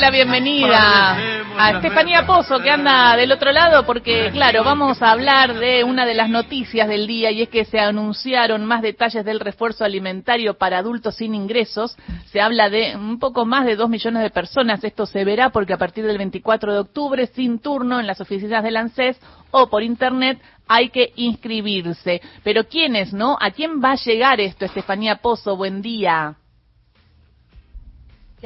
[0.00, 1.14] La bienvenida
[1.58, 6.06] a Estefanía Pozo que anda del otro lado porque claro, vamos a hablar de una
[6.06, 10.54] de las noticias del día y es que se anunciaron más detalles del refuerzo alimentario
[10.54, 11.98] para adultos sin ingresos.
[12.32, 14.82] Se habla de un poco más de dos millones de personas.
[14.82, 18.64] Esto se verá porque a partir del 24 de octubre, sin turno en las oficinas
[18.64, 19.20] del ANSES
[19.50, 22.22] o por internet, hay que inscribirse.
[22.42, 23.36] Pero ¿quiénes, no?
[23.38, 25.56] ¿A quién va a llegar esto, Estefanía Pozo?
[25.56, 26.36] Buen día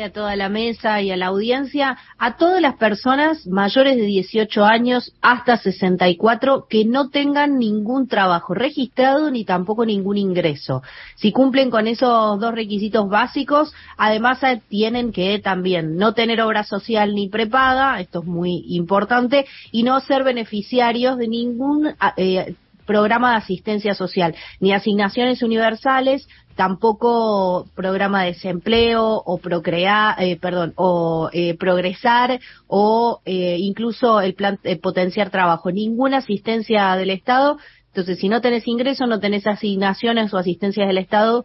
[0.02, 4.64] a toda la mesa y a la audiencia, a todas las personas mayores de 18
[4.64, 10.82] años hasta 64 que no tengan ningún trabajo registrado ni tampoco ningún ingreso.
[11.14, 16.64] Si cumplen con esos dos requisitos básicos, además eh, tienen que también no tener obra
[16.64, 22.56] social ni prepaga, esto es muy importante, y no ser beneficiarios de ningún eh,
[22.86, 30.72] programa de asistencia social, ni asignaciones universales, tampoco programa de desempleo o procrear, eh, perdón,
[30.76, 37.59] o eh, progresar o eh, incluso el plan potenciar trabajo, ninguna asistencia del Estado.
[37.89, 41.44] Entonces, si no tenés ingreso, no tenés asignaciones o asistencias del Estado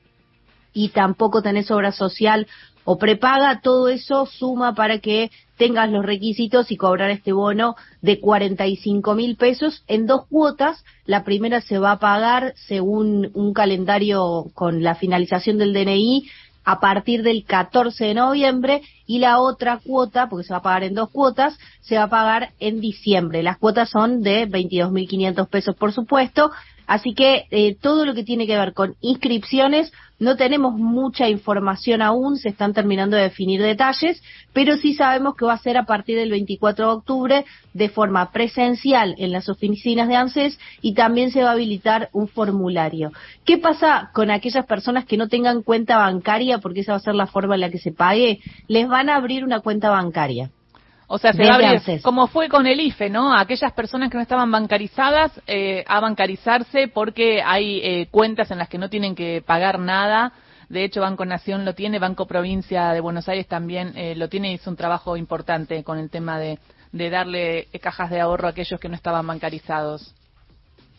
[0.73, 2.47] y tampoco tenés obra social
[2.83, 8.19] o prepaga, todo eso suma para que tengas los requisitos y cobrar este bono de
[8.19, 10.83] 45 mil pesos en dos cuotas.
[11.05, 16.29] La primera se va a pagar según un calendario con la finalización del DNI
[16.63, 20.83] a partir del 14 de noviembre y la otra cuota, porque se va a pagar
[20.83, 23.41] en dos cuotas, se va a pagar en diciembre.
[23.41, 26.51] Las cuotas son de 22.500 pesos, por supuesto,
[26.89, 32.01] Así que eh, todo lo que tiene que ver con inscripciones, no tenemos mucha información
[32.01, 35.85] aún, se están terminando de definir detalles, pero sí sabemos que va a ser a
[35.85, 41.29] partir del 24 de octubre de forma presencial en las oficinas de ANSES y también
[41.29, 43.11] se va a habilitar un formulario.
[43.45, 47.13] ¿Qué pasa con aquellas personas que no tengan cuenta bancaria, porque esa va a ser
[47.13, 48.39] la forma en la que se pague?
[48.67, 50.49] Les van a abrir una cuenta bancaria.
[51.07, 53.33] O sea, se va a abrir, como fue con el IFE, ¿no?
[53.33, 58.69] Aquellas personas que no estaban bancarizadas eh, a bancarizarse porque hay eh, cuentas en las
[58.69, 60.33] que no tienen que pagar nada.
[60.67, 64.51] De hecho, Banco Nación lo tiene, Banco Provincia de Buenos Aires también eh, lo tiene
[64.51, 66.59] y hizo un trabajo importante con el tema de,
[66.91, 70.13] de darle cajas de ahorro a aquellos que no estaban bancarizados.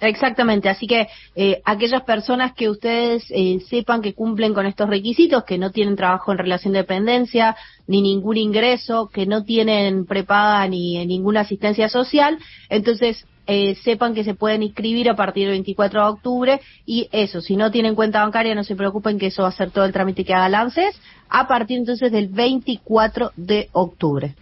[0.00, 5.44] Exactamente, así que eh, aquellas personas que ustedes eh, sepan que cumplen con estos requisitos,
[5.44, 7.54] que no tienen trabajo en relación de dependencia,
[7.86, 12.38] ni ningún ingreso, que no tienen prepaga ni ninguna asistencia social,
[12.70, 17.40] entonces eh, sepan que se pueden inscribir a partir del 24 de octubre y eso,
[17.40, 19.92] si no tienen cuenta bancaria no se preocupen que eso va a ser todo el
[19.92, 24.34] trámite que haga Lances a partir entonces del 24 de octubre.